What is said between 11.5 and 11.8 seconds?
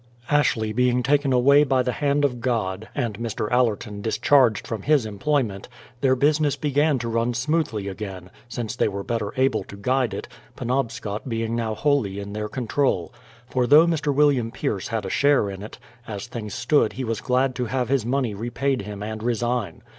now